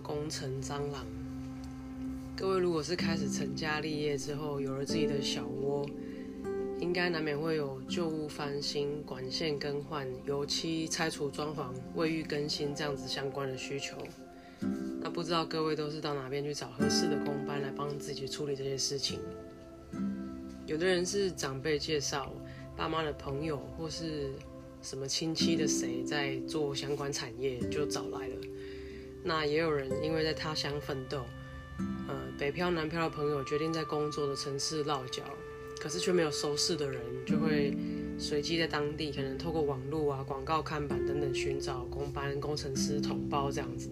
[0.00, 1.06] 工程蟑螂。
[2.36, 5.86] 各位如果是开始成家立业之后，有了自己的小窝，
[6.80, 13.96] 应该难免会有旧屋翻新、管线更换、油漆拆除、装潢、卫浴更新这样子相关的需求。
[15.00, 19.20] 那不知道各位都是到哪边去找合适的工班来帮自己处理这些事情？
[20.66, 22.32] 有的人是长辈介绍、
[22.76, 24.32] 爸妈的朋友或是。
[24.82, 28.36] 什么亲戚的谁在做相关产业就找来了，
[29.22, 31.24] 那也有人因为在他乡奋斗，
[32.08, 35.22] 呃，北漂南漂的朋友决定在工作的城市落脚，
[35.80, 37.76] 可是却没有熟识的人，就会
[38.18, 43.90] 随机在当地可能透过网络啊、广告看板等等寻找工班工程师同胞这样子，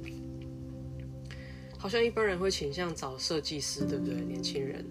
[1.79, 4.15] 好像一般人会倾向找设计师，对不对？
[4.15, 4.85] 年轻人。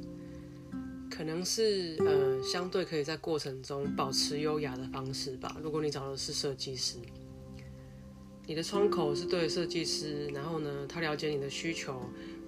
[1.10, 5.58] 可能是呃，相对可以在过程中保持优雅的方式吧。
[5.64, 6.98] 如果你找的是设计师，
[8.48, 12.02] 你的窗口是对设计师，然后呢，他了解你的需求，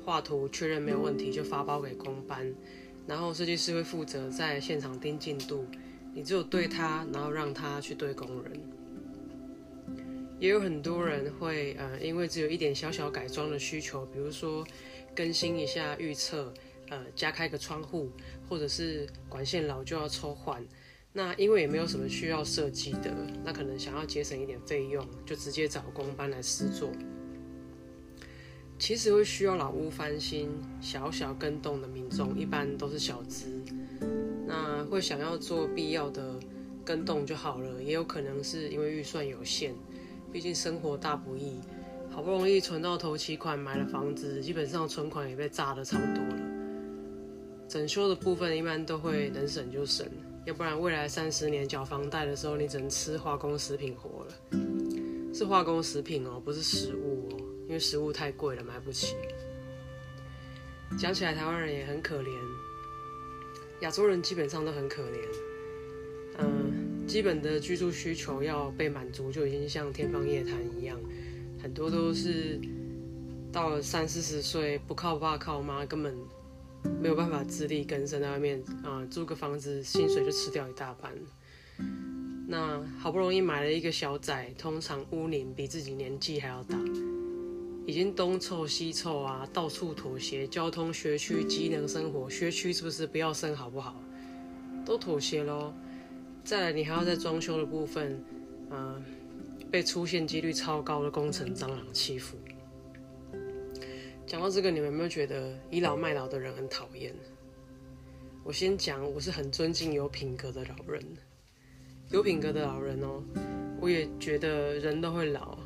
[0.06, 2.56] 画图确认没有问题就发包给工班，
[3.06, 5.66] 然后设计师会负责在现场盯进度，
[6.14, 8.54] 你只有对他，然后让他去对工人。
[10.40, 14.66] 也有很多人会呃，因为只有一点小小改装的需求，比如说
[15.14, 16.54] 更新一下预测。
[16.92, 18.10] 呃，加开个窗户，
[18.50, 20.60] 或者是管线老就要抽换，
[21.12, 23.12] 那因为也没有什么需要设计的，
[23.44, 26.92] 那可能想要节省一点费用，就直接找工班来施作。
[28.78, 33.62] 其实会需要老屋翻新、小小更动的民众，一般都是小资，
[34.48, 36.40] 那会想要做必要的
[36.86, 39.74] 更动就好了，也有可能是因为预算有限，
[40.32, 41.60] 毕竟生活大不易，
[42.10, 46.42] 好不容易存到头期款买了房子，基本上存款也被炸的差不多了。
[47.68, 50.08] 整修的部分一般都会能省就省，
[50.46, 54.34] 要不然未来三十年缴房贷的时候，你只能吃化工食品活了。
[55.34, 59.16] 是化工食品哦，不是食物哦，因为食物太贵了，买不起。
[60.98, 62.30] 讲起来，台湾人也很可怜，
[63.82, 65.20] 亚洲人基本上都很可怜。
[66.40, 71.00] 嗯，基本的居住需求要被满足，就已经像天方夜谭一样，
[71.62, 72.60] 很多都是
[73.52, 76.18] 到了三四十岁，不靠爸靠妈，根本。
[77.02, 81.14] 没有办法自力更生，在外面啊租个房子，薪水就吃掉一大半。
[82.48, 86.78] 那好不容易买了一个小仔，通常屋龄比自己年纪还要大，
[87.86, 94.02] 已经东凑西凑啊，到处妥协，交通、学区、机能生活，学区是不是不要生好不好？
[94.86, 95.74] 都妥协喽。
[96.44, 98.24] 再来，你还要在装修的部分，
[98.72, 99.04] 嗯，
[99.70, 102.36] 被出现几率超高的工程蟑螂欺负。
[104.30, 107.12] 讲到这个，你们有没有觉得倚老卖老的人很讨厌？
[108.44, 111.04] 我先讲，我是很尊敬有品格的老人，
[112.12, 113.24] 有品格的老人哦。
[113.82, 115.58] 我也觉得人都会老，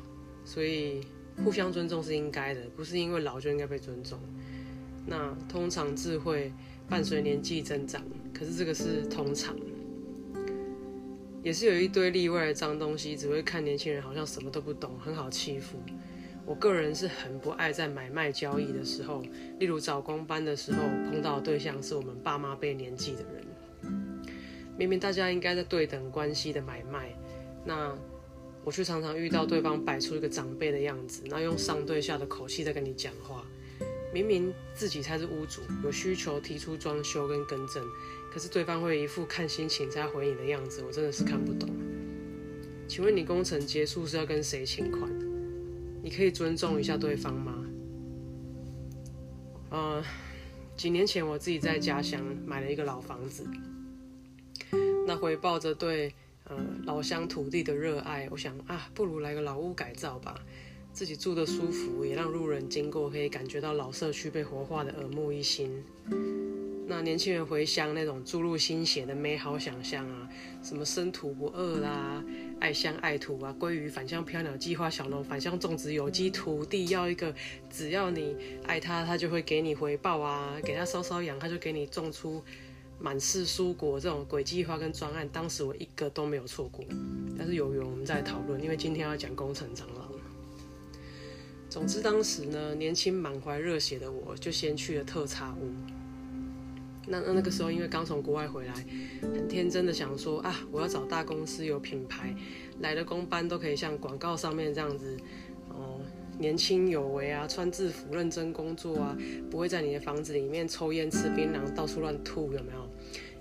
[0.46, 1.02] 所以
[1.44, 4.18] 互相尊重是应该的，不是因为老就应该被尊重。
[5.04, 6.50] 那通常智慧
[6.88, 8.02] 伴随年纪增长，
[8.32, 9.54] 可是这个是通常，
[11.42, 15.76] 也是有一堆例外的脏东西，只会看年轻人好像什么都不懂，很好欺负。
[16.46, 19.22] 我个人是很不爱在买卖交易的时候，
[19.58, 20.78] 例如找工班的时候
[21.10, 23.44] 碰到对象是我们爸妈辈年纪的人。
[24.76, 27.16] 明明大家应该在对等关系的买卖，
[27.64, 27.96] 那
[28.64, 33.44] 我却常常遇到对方摆出一个长辈的样子，然后用上对下的口气在跟你讲话。
[34.12, 37.84] 明明自己才是屋主，有需求提出装修跟更正，
[38.32, 41.68] 可是对方会一副看心情才回你的样子，我真的是看不懂。
[42.86, 45.10] 请问你工程结束是要跟谁请款？
[46.04, 47.64] 你可以尊重一下对方吗？
[49.70, 50.04] 呃，
[50.76, 53.46] 几年前我自己在家乡买了一个老房子，
[55.06, 56.12] 那回报着对
[56.44, 56.54] 呃
[56.84, 60.38] 老乡土地的热爱，我想啊，不如来个老屋改造吧，
[60.92, 65.82] 自己住的舒服，也让路人经过可以感觉到老社区被活化的耳目一新。
[66.86, 70.28] 那年轻人回乡那种注入心血的美好想象啊，
[70.62, 72.22] 什么生土不饿啦，
[72.60, 77.34] 爱乡爱土啊，鲑鱼返乡飘鸟计划，小农返乡种植有机土地，要一个
[77.70, 78.36] 只要你
[78.66, 82.42] 爱他，他就会给你回报啊，给他稍稍养，他就给你种出
[82.98, 86.84] 满是蔬果这种鬼计划跟专案，当时我一个都没有错过。
[87.38, 90.10] 但是有缘我们再讨论，因为今天要讲工程蟑螂。
[91.70, 95.72] 总之，当时呢，年轻满怀热血的我，就先去了特茶屋。
[97.06, 98.74] 那那那个时候，因为刚从国外回来，
[99.20, 102.34] 很天真的想说啊，我要找大公司有品牌，
[102.80, 105.16] 来的工班都可以像广告上面这样子，
[105.68, 106.00] 哦，
[106.38, 109.16] 年轻有为啊，穿制服认真工作啊，
[109.50, 112.88] 不会在你的房子里面抽烟吃槟榔，到处乱吐，有没有？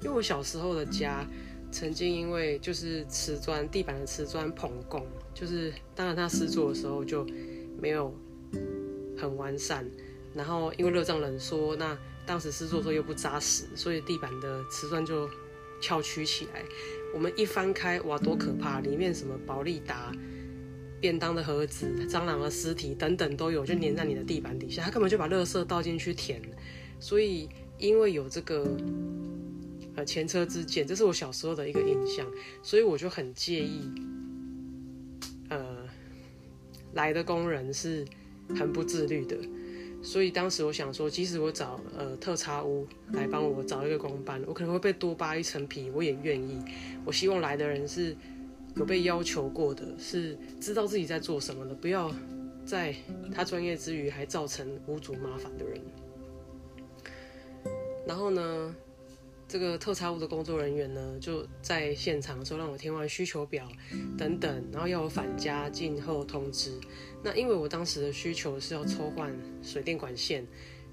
[0.01, 1.25] 因为我小时候的家，
[1.71, 7.25] 曾经因为就是瓷砖地板的瓷砖捧供，就是当然他施作的时候就
[7.81, 8.13] 没有
[9.17, 9.89] 很完善，
[10.33, 11.97] 然后因为热胀冷缩，那。
[12.25, 15.29] 当时施作时候又不扎实，所以地板的瓷砖就
[15.81, 16.63] 翘曲起来。
[17.13, 18.79] 我们一翻开，哇，多可怕！
[18.79, 20.11] 里面什么宝利达、
[20.99, 24.83] 便当的盒子、蟑螂的尸体等等都有，就粘在你的地板底下。
[24.83, 26.41] 他根本就把垃圾倒进去填。
[26.99, 28.65] 所以因为有这个
[29.95, 32.25] 呃前车之鉴，这是我小时候的一个印象，
[32.61, 33.91] 所以我就很介意，
[35.49, 35.85] 呃，
[36.93, 38.05] 来的工人是
[38.55, 39.37] 很不自律的。
[40.03, 46.61] 所以当时我想说，即使我找呃特差屋来帮我找一个工班，我可能会被多扒一层皮，我也愿意。
[47.05, 48.15] 我希望来的人是
[48.75, 52.13] 有被要求过的，是知道自己在做什么的，不要
[52.65, 52.93] 在
[53.33, 55.81] 他专业之余还造成无主麻烦的人。
[58.05, 58.75] 然后呢？
[59.53, 63.67] 这个特差屋的工作人员呢，就在现场说让我填完需求表
[64.17, 66.71] 等等，然后要我返家静候通知。
[67.21, 70.43] 那因为我当时的需求是要抽换水电管线，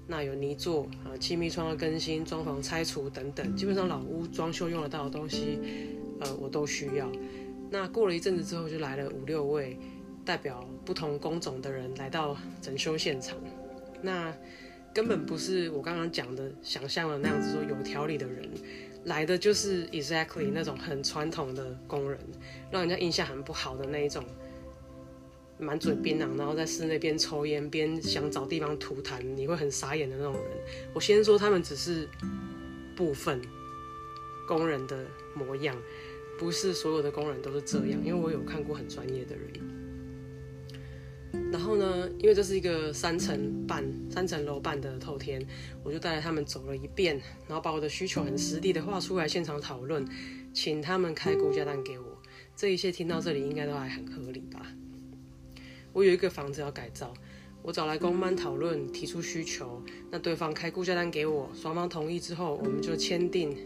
[0.05, 5.57] 那有泥做啊、气密窗的更新、装潢拆除等等，基本上老屋装修用得到的东西，
[6.19, 7.11] 呃，我都需要。
[7.71, 9.75] 那过了一阵子之后，就来了五六位
[10.23, 13.35] 代表不同工种的人来到整修现场。
[14.03, 14.31] 那
[14.93, 18.49] 根本不是我刚刚讲的想象的那样子，说有条理的人
[19.05, 22.19] 来的就是 exactly 那种很传统的工人，
[22.69, 24.23] 让人家印象很不好的那一种，
[25.57, 30.43] 满嘴槟榔，然后在室内边抽烟边想找地方吐痰，你会很傻眼的那种人。
[30.93, 32.07] 我先说他们只是
[32.95, 33.41] 部分
[34.47, 35.75] 工人的模样，
[36.37, 39.80] 不是所有的工人都是这样，因为我有看过很专业的人。
[41.51, 45.45] 然后呢，因为这是一个三层半、三层楼半的透天，
[45.83, 50.05] 我就带着他们走了一遍，然后把我的需求很实地的画出来，现场讨论，
[50.53, 52.05] 请他们开估价单给我。
[52.55, 54.65] 这一切听到这里应该都还很合理吧？
[55.93, 57.13] 我有一个房子要改造，
[57.61, 63.57] 我找来公班讨论，提出需求，那对方开估价单给我，双方同意之后，我们就签订，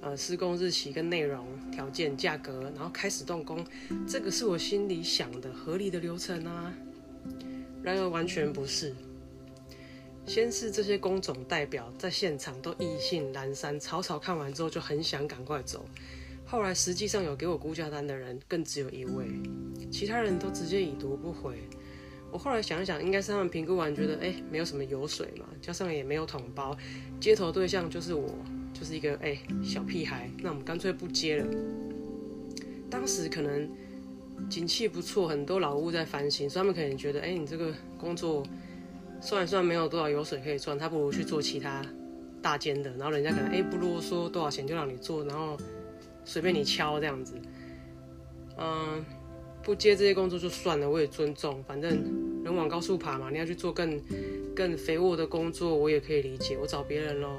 [0.00, 3.64] 呃，施工日期跟内容条件、价格，然后开始动工。
[4.06, 6.72] 这个是我心里想的合理的流程啊。
[7.82, 8.94] 然而完全不是。
[10.26, 15.84] 先是这些工种代表在现场都意兴阑珊，草草看完之后就很想赶快走。
[16.46, 19.26] 后来实际上有给我估价单的人更只有一位，
[19.90, 21.56] 其他人都直接已读不回。
[22.32, 26.74] 我后来想一想，应该是他们评估完觉得，哎，没有什么油水嘛，加上也没有桶包，
[27.20, 28.34] 接头对象就是我，
[28.72, 31.46] 就是一个哎小屁孩，那我们干脆不接了。
[32.88, 33.68] 当时可能。
[34.50, 38.42] 景气不错，很多老屋在翻新，所以他们可能觉得，哎，你这个工作
[39.20, 41.84] 算一算没有多少油水可以赚，他不如去做其他
[42.42, 45.56] 大间的，然后人家可能哎不啰嗦，多少钱就让你做，然后
[46.24, 47.34] 随便你敲这样子。
[48.58, 49.04] 嗯，
[49.62, 51.90] 不接这些工作就算了，我也尊重，反正
[52.44, 54.00] 人往高处爬嘛，你要去做更
[54.54, 57.38] 更肥沃的工作，我也可以理解，我找别人喽。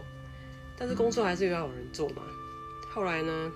[0.78, 2.24] 但是工作还是要有人做嘛。
[2.90, 3.52] 后来呢？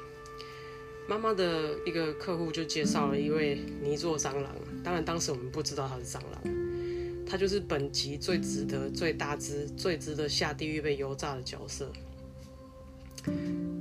[1.10, 11.92] 妈妈的一个客户就介绍了一位泥做蟑螂，当然当时我们不知道他是蟑螂，他就是本集最值得、最大只、最值得下地狱被油炸的角色。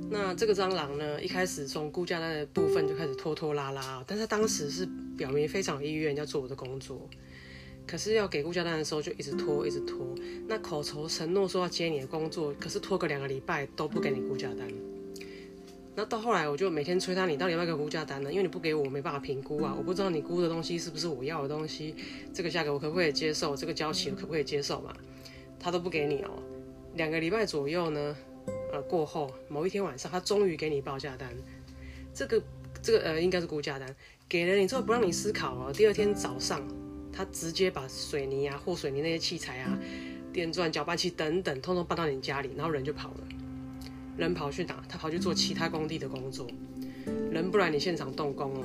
[0.09, 7.07] 那这个蟑螂呢，一开始从估价单的部分就开始拖拖拉拉，但是当时是表明非常意愿要做我的工作，
[7.85, 10.15] 可是要给估价单的时候就一直拖，一直拖。
[10.47, 14.67] 那口头承诺说要接你的工作，可是拖个两个礼拜都不给你估价单。
[15.95, 18.31] 那到后来，我就每天催他，你到底要不要给估价单呢？
[18.31, 21.93] 因为你不给我，我没办法评估啊，我不知道你估的东西是不是我要的东西，
[22.33, 23.55] 这个价格我可不可以接受？
[23.55, 24.93] 这个交期我可不可以接受嘛？
[25.59, 26.31] 他都不给你哦。
[26.95, 28.15] 两个礼拜左右呢，
[28.71, 31.29] 呃，过后某一天晚上，他终于给你报价单。
[32.13, 32.41] 这个
[32.81, 33.93] 这个呃，应该是估价单，
[34.29, 35.73] 给了你之后不让你思考哦。
[35.73, 36.65] 第二天早上，
[37.11, 39.77] 他直接把水泥啊、或水泥那些器材啊、
[40.31, 43.17] 电钻、搅拌器等等，通通搬到你家里，然后人就跑了。
[44.19, 44.83] 人跑去哪？
[44.89, 46.45] 他跑去做其他工地的工作。
[47.31, 48.63] 人不来你现场动工哦。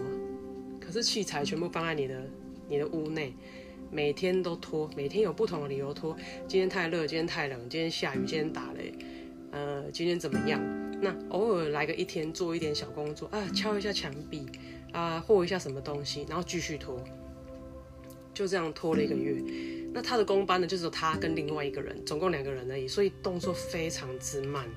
[0.81, 2.29] 可是器材全部放在你的
[2.69, 3.33] 你的屋内，
[3.91, 6.17] 每天都拖，每天有不同的理由拖。
[6.49, 8.93] 今天太热，今天太冷，今天下雨，今天打雷，
[9.53, 10.61] 呃，今天怎么样？
[11.01, 14.45] 那偶尔来个一天做一点小工作啊，敲一下墙壁
[14.93, 16.99] 啊，或一下什么东西，然后继续拖。
[18.33, 19.41] 就这样拖了一个月。
[19.93, 24.69] 那他的工班呢，就是他跟另外一个人，总共两个人而已，所以动作非常之慢。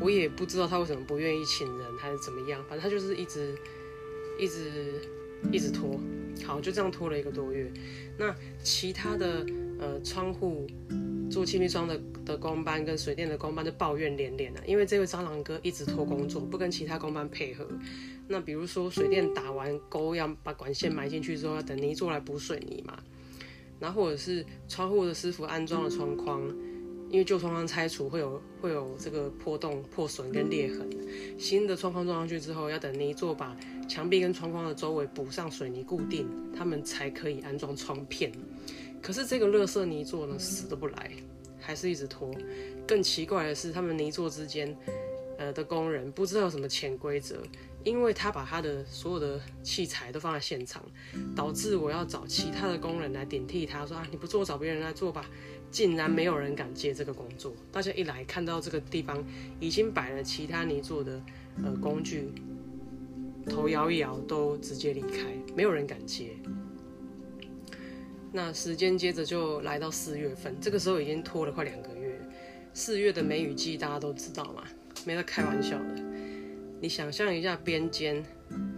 [0.00, 3.54] 我也不知道他为什么不愿意请人，还是怎么样，反正他就是一直
[4.38, 4.94] 一直
[5.52, 5.98] 一直拖。
[6.44, 7.72] 好，就这样拖了一个多月。
[8.18, 9.44] 那其他的
[9.78, 10.66] 呃窗户
[11.30, 17.66] 做气密窗的的工班跟水电的工班就抱怨连连啊，因为这位蟑螂哥一直拖工作，不跟其他工班配合。
[18.28, 22.98] 那比如说水电打完沟要把管线埋进去之后，要等泥做来补水泥嘛。
[23.78, 26.42] 然后或者是窗户的师傅安装了窗框，
[27.08, 30.88] 因为旧窗框拆除会有会有这个破洞、破损跟裂痕，
[31.38, 33.56] 新的窗框装上去之后，要等泥做把
[33.88, 38.32] 墙壁跟窗框的周围补上水泥固定，他们才可以安装窗片。
[39.00, 41.12] 可是这个乐色泥做呢，死都不来，
[41.60, 42.34] 还是一直拖。
[42.86, 44.76] 更奇怪的是，他们泥做之间，
[45.38, 47.36] 呃的工人不知道有什么潜规则。
[47.84, 50.84] 因为他把他的所有的器材都放在现场，
[51.36, 53.86] 导致我要找其他的工人来顶替他。
[53.86, 55.30] 说啊，你不做，找别人来做吧。
[55.70, 57.52] 竟然没有人敢接这个工作。
[57.70, 59.22] 大家一来看到这个地方
[59.60, 61.20] 已经摆了其他泥做的
[61.64, 62.30] 呃工具，
[63.46, 66.30] 头摇一摇，都直接离开，没有人敢接。
[68.32, 72.20] 那时间接着就来到四月份，这个时候已经拖了快两个月。
[72.74, 74.62] 四月的梅雨季大家都知道嘛，
[75.06, 76.04] 没在开玩笑的。
[76.78, 78.22] 你想象一下，边间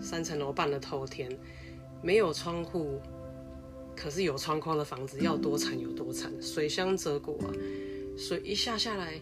[0.01, 1.29] 三层楼半的透天，
[2.01, 3.01] 没有窗户，
[4.01, 7.51] 可是有窗框的房子要多惨有多惨，水乡泽国啊！
[8.17, 9.21] 水一下下来，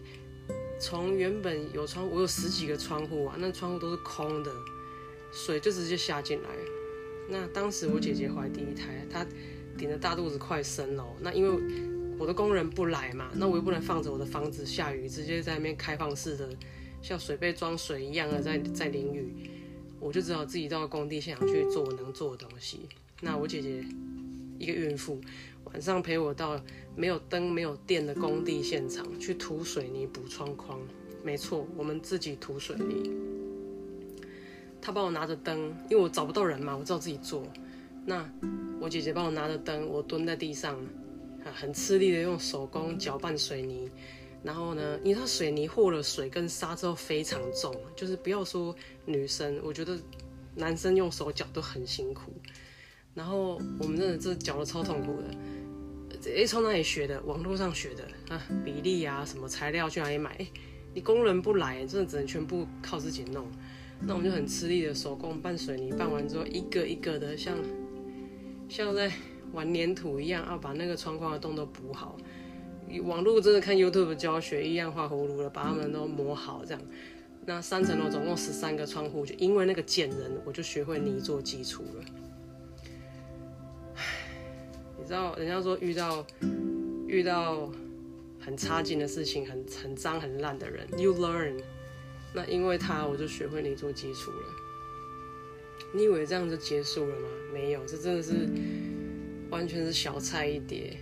[0.79, 4.51] 从原本有窗，我有十几个窗户啊，那窗户都是空的，
[5.31, 6.49] 水就直接下进来。
[7.27, 9.25] 那当时我姐姐怀第一胎，她
[9.75, 16.47] 顶着大肚子快生了，那因为我的工人不来嘛，那我又不能放着我的房子下雨，直接在那边开放式的。
[16.99, 19.51] 像水杯装水一样的在在淋雨，
[19.99, 22.89] 我就只好自己到工地现场去做我能做的东西。
[23.21, 23.83] 那我姐姐
[24.59, 25.19] 一个孕妇，
[25.65, 26.59] 晚上陪我到
[26.95, 30.79] 没有灯没有电的工地现场去涂水泥补窗框。
[31.23, 33.11] 没错，我们自己涂水泥。
[34.81, 37.43] 她帮我拿着灯，因为我找不到人嘛，我只好自己做。
[38.05, 38.29] 那
[38.79, 40.79] 我姐姐帮我拿着灯，我蹲在地上，
[41.53, 43.89] 很吃力的用手工搅拌水泥。
[44.43, 44.97] 然后呢？
[45.03, 48.73] 你知道水泥和了水跟沙之后非常重，就是不要说
[49.03, 49.99] 女生，我觉得
[50.55, 52.31] 男生用手搅都很辛苦。
[53.17, 56.29] 然后我们真的这搅的超痛苦的。
[56.31, 57.19] 诶，从哪里学的？
[57.23, 60.37] 网络上学的啊，比例啊，什么材料去哪里买？
[60.93, 63.47] 你工人不来，真的只能全部靠自己弄。
[64.01, 67.57] 那我们就很吃力的手工拌水泥，拌完之后一个一个的像
[68.69, 69.11] 像在
[69.51, 72.15] 玩粘土一样，啊把那个窗框的洞都补好。
[73.03, 76.81] 网络真的看 YouTube 教学一样画葫芦了，把它们都磨好这样。
[77.45, 82.03] 那三层楼总共十三个窗户，就因为那个贱人，我就学会泥做基础了。
[85.07, 86.27] 你知道人家说遇到
[87.07, 87.71] 遇到
[88.41, 91.61] 很差劲的事情，很很脏很烂的人，You learn。
[92.33, 94.47] 那因为他，我就学会你做基础了。
[95.93, 97.29] 你以为这样就结束了吗？
[97.53, 98.49] 没有，这真的是
[99.49, 100.97] 完全是小菜一碟。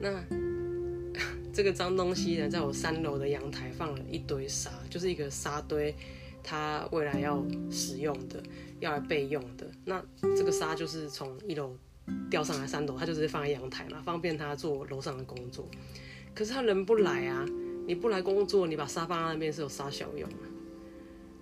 [0.00, 0.20] 那。
[1.54, 5.94] 这个脏东西呢，在我三楼的阳台放了一堆沙，就是一个沙堆，
[6.42, 8.42] 它未来要使用的，
[8.80, 9.70] 要来备用的。
[9.84, 10.04] 那
[10.36, 11.78] 这个沙就是从一楼
[12.30, 15.68] 吊上来三楼，它就直接放在阳台嘛，方便他做楼上的工作。
[16.34, 17.46] 可是他人不来啊，
[17.86, 20.44] 你不来工作，你把沙放在那边是有沙小用啊？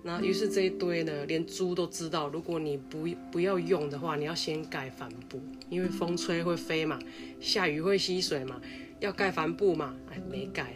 [0.03, 6.99] 那于是这一堆呢，连猪都知道，如果你不不要用的话，你要先盖帆布，因为风吹会飞嘛，
[7.39, 8.61] 下雨会吸水嘛。
[9.01, 9.95] 要盖帆布嘛？
[10.09, 10.73] 哎，没盖。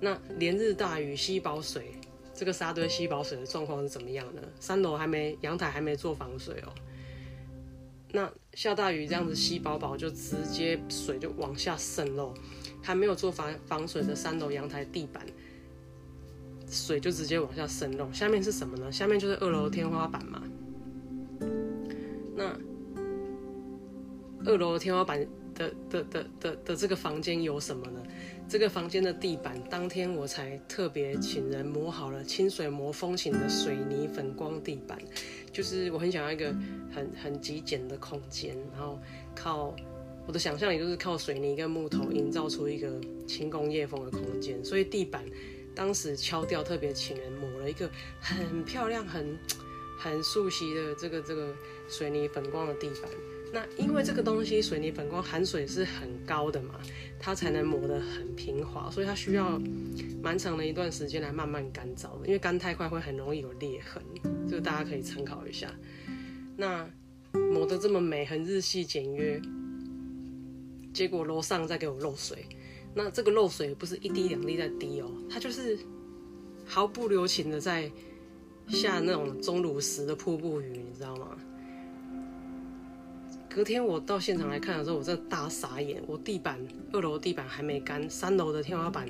[0.00, 1.92] 那连日大雨吸饱水，
[2.32, 4.40] 这个沙堆吸饱水的状况是怎么样呢？
[4.58, 6.72] 三楼还没阳台还没做防水哦。
[8.14, 12.32] 那下大雨这样子吸饱饱，就直接水就往下渗漏。
[12.80, 15.26] 还没有做防防水的三楼阳台地板，
[16.70, 18.10] 水就直接往下渗漏。
[18.12, 18.92] 下面是什么呢？
[18.92, 20.42] 下面就是二楼天花板嘛。
[22.36, 22.56] 那
[24.46, 25.26] 二楼天花板。
[25.54, 28.02] 的的的的的这个房间有什么呢？
[28.48, 34.98] 这个房间的地板，当天我才特别请人磨好了清水磨风琴的水泥粉光地板，
[35.52, 36.54] 就是我很想要一个
[36.94, 39.00] 很很极简的空间，然后
[39.34, 39.74] 靠
[40.26, 45.24] 我的想象也就是靠水泥跟木头营造出一个轻工业风的空间，所以地板
[45.74, 49.36] 当时敲掉特别请人抹了一个很漂亮很
[49.98, 51.52] 很熟悉的这个这个
[51.88, 53.10] 水泥粉光的地板。
[53.54, 56.74] 那因为这个东西水泥粉光含水是很高的嘛，
[57.20, 59.60] 它才能磨得很平滑，所以它需要
[60.20, 62.26] 蛮长的一段时间来慢慢干燥的。
[62.26, 64.02] 因为干太快会很容易有裂痕，
[64.50, 65.72] 这个大家可以参考一下。
[66.56, 66.84] 那
[67.52, 69.40] 磨得这么美，很日系简约，
[70.92, 72.44] 结果楼上在给我漏水，
[72.92, 75.78] 那这个漏水不是一滴两滴在滴哦，它就是
[76.64, 77.88] 毫不留情的在
[78.66, 81.38] 下那种钟乳石的瀑布雨，你知道吗？
[83.54, 86.58] 隔天我到现场来看的时候，我真的大傻眼，我地板
[86.92, 89.08] 二楼地板还没干，三楼的天花板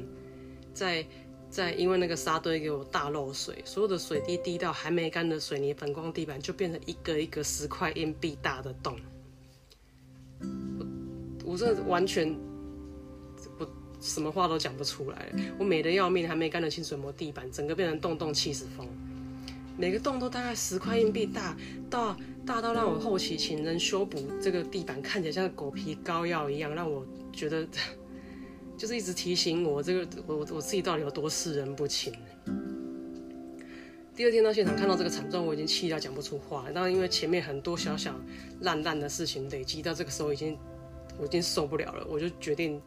[0.74, 1.02] 在
[1.48, 8.94] 在因为那个沙堆给我大漏水，所有的水滴滴到还没干的水泥粉光地板，就变成一个一个十块硬币大的洞。
[10.42, 12.38] 我我这完全
[13.58, 13.66] 我
[13.98, 18.86] 什么话都讲不出来，我美的要命，还没干的清水膜地板，整个变成洞洞气死风，
[19.76, 21.56] 每个洞都大概十块硬币大，
[21.90, 22.16] 到
[22.46, 27.66] 大到让我后期请人修补这个地板，看起来像狗皮膏药一样，让我觉得。
[28.76, 32.12] 就是一直提醒我，这个我我自己到底有多视人不清。
[34.16, 36.68] 第二天到现场看到这个惨状，我已经气到讲不出话。
[36.74, 38.12] 然因为前面很多小小
[38.62, 40.58] 烂烂的事情累积到这个时候，已经
[41.16, 42.82] 我已经受不了了，我就决定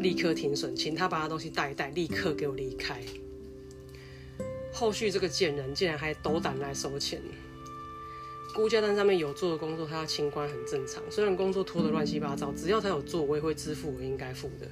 [0.00, 3.00] 立刻停损，请他把他东西带一带，立刻给我离开。
[4.78, 7.20] 后续这个贱人竟然还斗胆来收钱，
[8.54, 11.02] 估价单上面有做的工作，他要清关很正常。
[11.10, 14.68] 虽然工作拖得乱七八糟，只要他有做，我也会支付我应该付的。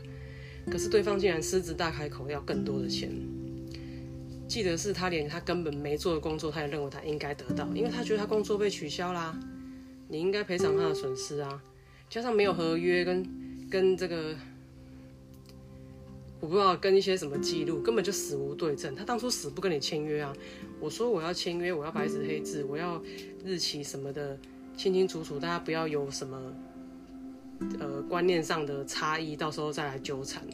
[0.70, 3.10] 可是对方竟然狮子大开口要更多的钱，
[4.46, 9.36] 记得是他连他根本没做的工作，他也认为他应该得到，因为他觉得他工作被取消啦，
[10.06, 11.60] 你应该赔偿他的损失啊，
[12.08, 13.26] 加上没有合约跟
[13.68, 14.36] 跟这个，
[16.46, 18.94] 我不知道跟一些什么记录，根本就死无对证。
[18.94, 20.32] 他当初死不跟你签约啊，
[20.78, 23.02] 我说我要签约，我要白纸黑字，我要
[23.44, 24.38] 日期什么的
[24.76, 26.40] 清清楚楚，大家不要有什么。
[27.80, 30.44] 呃，观念上的差异，到时候再来纠缠。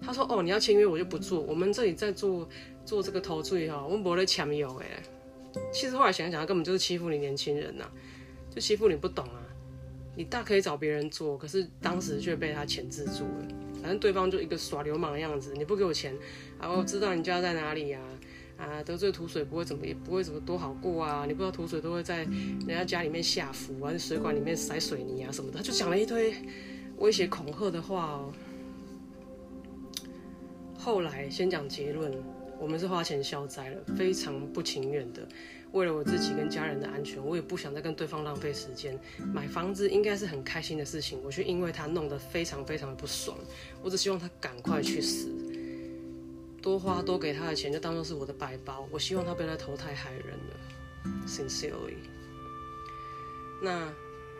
[0.00, 1.40] 他说：“哦，你要签约，我就不做。
[1.40, 2.48] 我们这里在做
[2.86, 5.02] 做这个投资哈，我们不会抢有哎。
[5.70, 7.84] 其实后来想想，他根本就是欺负你年轻人呐，
[8.48, 9.44] 就欺负你不懂啊。
[10.16, 13.48] 你大可以找别人做，可是当时却被他钳制住了。
[13.82, 16.16] 反正对方就一个耍流氓的样子，你不给我钱，
[16.60, 18.00] 然后知道你家在哪里呀？
[18.56, 21.24] 啊，得罪土水不会怎么也不会怎么多好过啊。
[21.26, 26.32] 你不知道土水都会在人家家里面下符啊，水管里面塞水泥啊什么的，他就讲了一堆
[26.98, 28.32] 威胁恐吓的话哦。
[30.78, 32.12] 后来先讲结论，
[32.60, 35.26] 我们是花钱消灾了，非常不情愿的。
[35.72, 38.98] 为了我自己跟家人的安全，我也不想再跟对方浪费时间。
[39.32, 43.36] 买房子应该是很开心的事情，我却因为他弄得非常非常的不爽。
[43.82, 45.28] 我只希望他赶快去死。
[46.60, 51.96] 多花多给他的钱就当做是我的白包，我希望他不要再投胎害人了，sincerely。
[53.60, 53.92] 那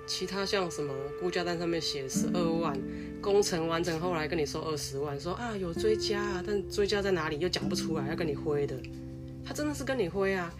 [0.07, 2.79] 其他像什么估价单上面写十二万，
[3.21, 8.77] 工程完成后来跟你收二十万，说啊有追加啊，但追加在哪里又讲不出来，要跟你挥的，
[9.45, 10.53] 他真的是跟你挥啊，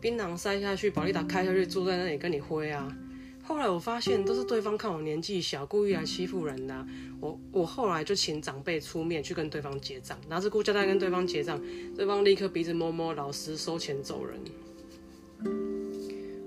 [0.00, 2.90] 槟榔塞下去，保利达开下去，坐在那里跟你挥啊。
[3.42, 6.86] 后来我发现都是对方看我年纪小，故意来欺负人的。
[7.20, 11.60] 我我后来就请长辈出面去跟对方结账，拿着估价单跟对方结账，
[11.96, 14.38] 对方立刻鼻子摸摸，老实收钱走人。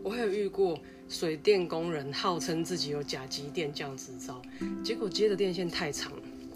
[0.02, 4.42] 我还有遇过水电工人号称自己有甲级电匠执照，
[4.84, 6.12] 结果接的电线太长，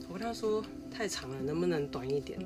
[0.08, 2.39] 我跟他说太长了，能不能短一点？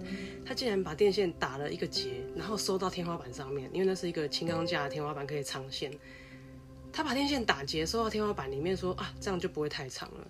[0.46, 5.92] 他竟然把电线打了一个结，然后收到天花板上面，因为那是一个轻钢架的天花板，可以长线。
[6.94, 10.28] 他把电线打结，收到天花板里面，说啊，这样就不会太长了。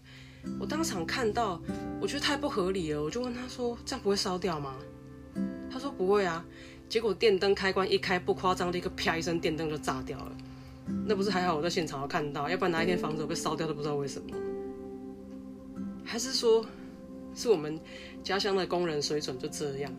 [0.60, 1.62] 我当场看到，
[2.00, 4.76] 我觉得太不合理了，我就问他说，这样不会烧掉吗？
[5.72, 6.46] 他说不会啊。
[6.90, 10.36] 结果电灯开关一开，不夸张的一个啪一声，电灯就炸掉了。
[11.06, 14.36] 那不是还好我在现场看到，要不然哪一天房子被烧掉都不知道为什么。
[16.04, 16.66] 还是说，
[17.36, 17.80] 是我们
[18.24, 19.94] 家乡的工人水准就这样？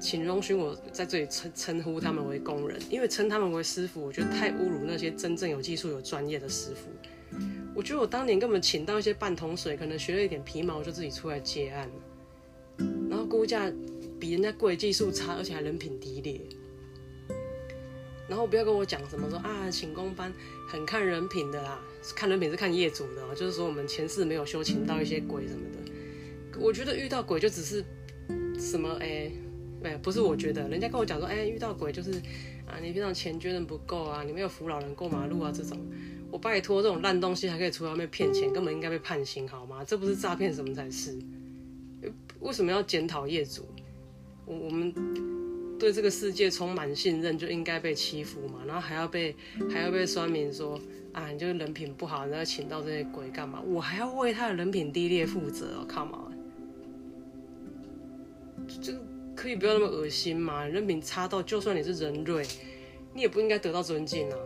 [0.00, 7.38] 请容许我在这里称称呼他们为工人，因为称他们为师傅，我觉得太侮辱那些真正有技术、有专业的师傅。
[7.72, 11.88] 我觉得我当年根本请到一些半桶水，可能学了一点皮毛就自己出来接案，
[13.08, 13.72] 然后估价
[14.18, 16.40] 比人家贵，技术差，而且还人品低劣。
[18.28, 20.32] 然后不要跟我讲什么说啊，请工班
[20.68, 21.80] 很看人品的啦，
[22.16, 25.91] 看人品是看业主的，就是说我们前世没有修请到一些鬼什么的。
[26.58, 27.84] 我觉得遇到鬼就只是
[28.58, 29.30] 什么哎。
[29.84, 32.12] 哎，不是我觉得，人家跟我讲说，哎，遇到鬼就是
[32.66, 35.76] 啊，你平常钱捐的不够啊，你没有扶老人过马路啊，这种，
[36.30, 39.82] 我拜托，这种烂东西还可以出外面骗钱，根本应该被判刑，好吗？
[39.84, 41.18] 这不是诈骗什么才是？
[42.38, 43.66] 为什么要检讨业主？
[44.46, 44.94] 我我们
[45.80, 48.60] 对这个世界充满信任，就应该被欺负嘛？
[48.64, 49.34] 然后还要被
[49.68, 50.80] 还要被酸民说
[51.12, 53.60] 啊，你就是人品不好，然后请到这些鬼干嘛？
[53.62, 56.31] 我还要为他的人品低劣负责？Come on，
[58.80, 59.00] 这个。
[59.34, 60.62] 可以不要那么恶心嘛？
[60.62, 62.46] 人品差到，就算你是人瑞，
[63.14, 64.36] 你也不应该得到尊敬啊。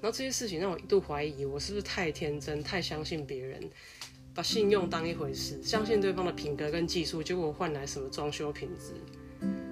[0.00, 3.62] 然后这些事情让我一度怀疑，我是不是太天真、太相信别人？
[4.34, 8.94] 把信用当一回事，相信对方的品格跟技术，结果换来什么装修品质？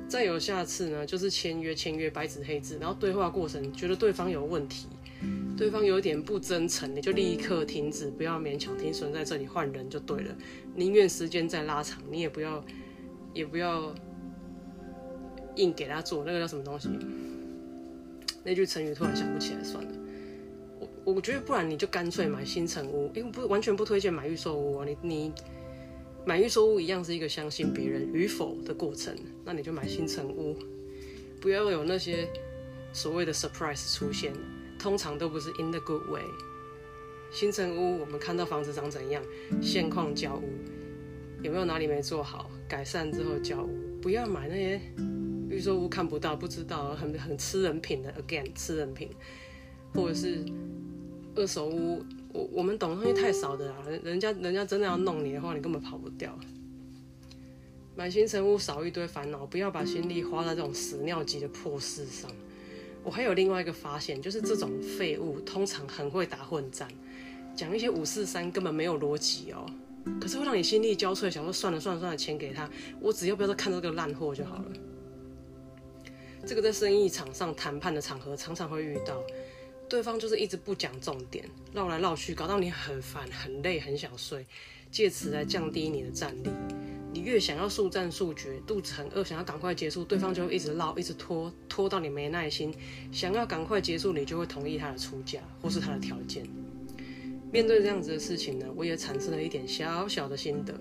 [0.07, 4.87] 再有下次呢，就是签约签约白纸黑字，然后对话过程觉得对方有问题，
[5.57, 10.37] 对方有点不真诚，你就立刻停止，不要勉强停损在这里换人就对了，
[10.77, 12.63] 宁愿时间再拉长，你也不要
[13.35, 13.95] 也不要
[15.57, 16.89] 硬给他做那个叫什么东西？
[18.45, 19.91] 那句成语突然想不起来，算了。
[21.05, 24.85] 我我觉得不然你就干脆买新城屋，因为不完全不推荐买预售屋啊。
[24.85, 25.33] 你你
[26.25, 30.57] 买预售屋一样是一个相信别人与否的过程，那你就买新城屋，
[31.41, 32.29] 不要有那些
[32.93, 34.33] 所谓的 surprise 出现，
[34.79, 36.23] 通常都不是 in the good way。
[37.31, 39.23] 新城屋我们看到房子长怎样，
[39.61, 40.49] 现况交屋，
[41.43, 43.69] 有没有哪里没做好，改善之后交屋，
[44.01, 44.81] 不要买那些
[45.51, 49.11] 预售屋看不到不知道很很吃人品的 again 吃人品，
[49.93, 50.43] 或者是。
[51.35, 56.39] 二手屋，我我们懂的东西太少的啦，人家人家真的要弄你的话，你根本跑不掉。
[57.97, 62.31] 买新成屋少一堆烦恼，不要把心力花在这种屎尿级的破事上。
[63.03, 66.87] 我还有另外一个发现，就是这种废物通常很会打混战，
[67.57, 69.65] 讲一些五四三根本没有逻辑哦，
[70.21, 72.69] 可是会让你心力交瘁，想说算了算了算了，钱给他，
[73.01, 74.73] 我只要不要再看到这个烂货就好了。
[76.45, 79.23] 这个在生意场上谈判的场合常常会遇到。
[79.89, 84.47] 对方就是一直不讲重点，绕来绕去，搞到你很烦、很累、很想睡，
[84.91, 86.49] 借此来降低你的战力。
[87.13, 92.75] 你越想要速战速决，肚子很饿，想要赶快结束，对方就会一直唠、一直拖，拖到你没耐心，
[93.13, 96.49] 想要赶快结束，你就会同意他的出价或是他的条件。
[97.53, 100.75] 面对这样子的事情呢，我也产生了一点小小的心得，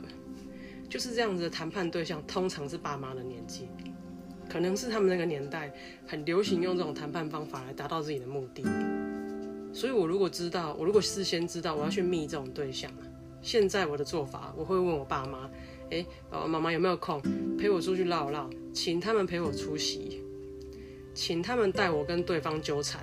[0.90, 3.68] 就是这样子的谈判对象通常是爸妈的年纪。
[4.50, 5.72] 可能是他们那个年代
[6.06, 8.64] 很流行用这种谈判方法来达到自己的目的，
[9.74, 12.92] 所以我如果知道，我如果事先知道我要去觅这种对象，
[13.42, 15.50] 现在我的做法，我会问我爸妈，
[15.90, 17.22] 哎，爸爸妈妈有没有空
[17.58, 20.22] 陪我出去唠唠，请他们陪我出席，
[21.14, 23.02] 请他们带我跟对方纠缠，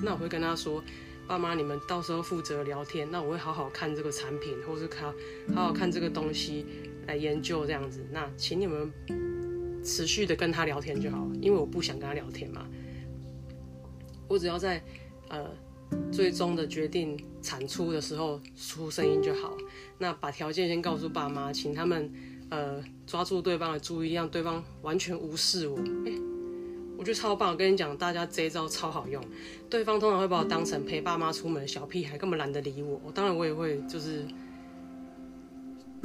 [0.00, 0.80] 那我会跟他说，
[1.26, 5.12] 爸妈你们到时候负责聊天，那我会好好看这个产品，或是看
[5.54, 6.64] 好好看这个东西
[7.06, 8.92] 来研究这样子，那请你们。
[9.84, 12.66] 持续的跟他聊天就好，因为我不想跟他聊天嘛。
[14.26, 14.82] 我只要在
[15.28, 15.48] 呃
[16.10, 19.56] 最终的决定产出的时候出声音就好。
[19.98, 22.12] 那把条件先告诉爸妈，请他们
[22.50, 25.78] 呃抓住对方的注意，让对方完全无视我。
[26.98, 27.50] 我觉得超棒！
[27.50, 29.22] 我跟你讲，大家这一招超好用。
[29.68, 33.00] 对方通常会把我当成陪爸妈出门的小屁孩，根本懒得理我。
[33.12, 34.24] 当然我也会就是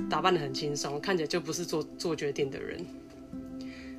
[0.10, 2.86] 打扮的很轻松，看起来就不是做做决定的人。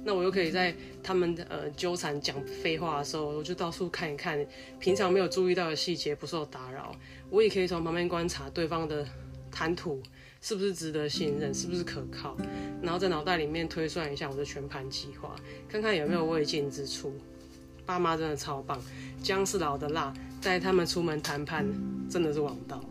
[0.05, 4.45] 那我又可以在他们呃纠缠讲废话的时候，我就到处看一看，
[4.79, 6.95] 平常没有注意到的细节不受打扰。
[7.31, 9.07] 我也可以从旁边观察对方的
[9.51, 10.03] 谈吐
[10.43, 12.37] 是不是值得信任，是不是可靠，
[12.83, 15.37] 然后在脑袋里面推算一下我的全盘计划，
[15.69, 17.15] 看看有没有未尽之处。
[17.87, 18.81] 爸妈真的超棒，
[19.23, 21.65] 姜是老的辣，带他们出门谈判
[22.11, 22.85] 真的是王道。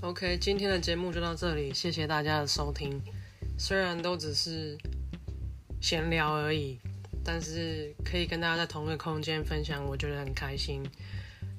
[0.00, 3.00] OK，今天的节目就到这里，谢谢大家的收听。
[3.64, 4.76] 虽然都只是
[5.80, 6.80] 闲聊而已，
[7.24, 10.82] 但是可以跟大家在同一个空间分享，我觉得很开心。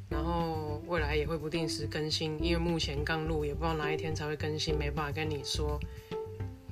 [0.10, 5.80] 然后未来也会不定时更新，因为目前刚录，也不知道哪一天才会更新，没办法跟你说，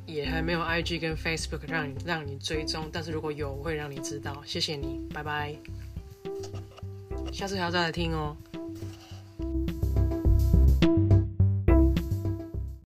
[0.05, 2.89] 也还没有 IG 跟 Facebook 让你让你追踪。
[2.91, 4.43] 但是如果有，我会让你知道。
[4.45, 5.55] 谢谢你，拜拜。
[7.31, 8.35] 下次还要再来听哦。